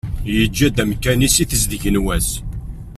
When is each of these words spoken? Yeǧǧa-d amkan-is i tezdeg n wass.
Yeǧǧa-d 0.35 0.77
amkan-is 0.83 1.35
i 1.43 1.45
tezdeg 1.49 1.83
n 1.93 1.95
wass. 2.05 2.29